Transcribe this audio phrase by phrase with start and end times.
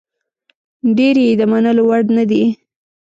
[0.97, 2.43] ډېرې یې د منلو وړ نه دي.